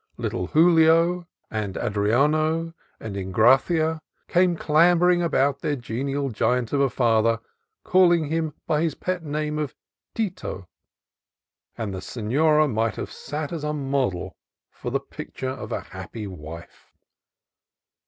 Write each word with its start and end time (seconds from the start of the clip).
Little 0.17 0.47
Julio, 0.47 1.27
and 1.51 1.77
Adriano, 1.77 2.73
and 2.99 3.15
Engracia 3.15 4.01
came 4.27 4.57
clambering 4.57 5.21
about 5.21 5.59
their 5.61 5.75
genial 5.75 6.31
giant 6.31 6.73
of 6.73 6.79
a 6.81 6.89
father, 6.89 7.39
calling 7.83 8.25
him 8.29 8.55
by 8.65 8.81
his 8.81 8.95
pet 8.95 9.21
name 9.23 9.59
of 9.59 9.75
Tito: 10.15 10.67
and 11.77 11.93
the 11.93 12.01
senora 12.01 12.67
might 12.67 12.95
have 12.95 13.11
sat 13.11 13.53
as 13.53 13.63
model 13.63 14.35
for 14.71 14.89
the 14.89 14.99
picture 14.99 15.49
of 15.51 15.71
a 15.71 15.81
happy 15.81 16.25
wife. 16.25 16.91